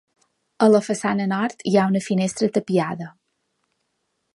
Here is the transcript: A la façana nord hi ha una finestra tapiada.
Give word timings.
A 0.67 0.69
la 0.75 0.81
façana 0.85 1.29
nord 1.33 1.63
hi 1.67 1.75
ha 1.77 1.85
una 1.93 2.03
finestra 2.09 2.51
tapiada. 2.59 3.15